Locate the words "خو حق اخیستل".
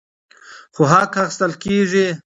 0.75-1.51